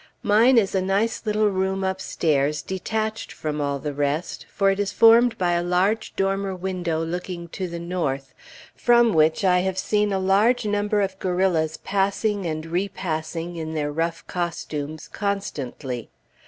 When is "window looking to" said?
6.55-7.67